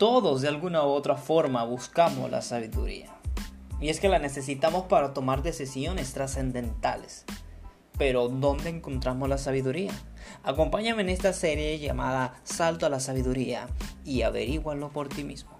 Todos 0.00 0.40
de 0.40 0.48
alguna 0.48 0.82
u 0.82 0.88
otra 0.88 1.14
forma 1.14 1.62
buscamos 1.62 2.30
la 2.30 2.40
sabiduría. 2.40 3.10
Y 3.82 3.90
es 3.90 4.00
que 4.00 4.08
la 4.08 4.18
necesitamos 4.18 4.86
para 4.86 5.12
tomar 5.12 5.42
decisiones 5.42 6.14
trascendentales. 6.14 7.26
Pero 7.98 8.28
¿dónde 8.28 8.70
encontramos 8.70 9.28
la 9.28 9.36
sabiduría? 9.36 9.92
Acompáñame 10.42 11.02
en 11.02 11.10
esta 11.10 11.34
serie 11.34 11.78
llamada 11.78 12.40
Salto 12.44 12.86
a 12.86 12.88
la 12.88 12.98
Sabiduría 12.98 13.68
y 14.02 14.22
averígualo 14.22 14.88
por 14.88 15.10
ti 15.10 15.22
mismo. 15.22 15.59